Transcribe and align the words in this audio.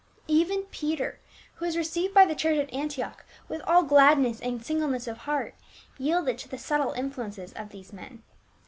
Even 0.27 0.63
Peter, 0.71 1.19
who 1.57 1.65
was 1.67 1.77
received 1.77 2.11
by 2.11 2.25
the 2.25 2.33
church 2.33 2.57
at 2.57 2.73
Antioch 2.73 3.23
with 3.47 3.61
all 3.67 3.83
gladness 3.83 4.39
and 4.39 4.65
singleness 4.65 5.07
of 5.07 5.19
heart, 5.29 5.53
yielded 5.99 6.39
to 6.39 6.49
the 6.49 6.57
subtle 6.57 6.93
influence 6.93 7.37
of 7.37 7.69
these 7.69 7.93
men. 7.93 8.23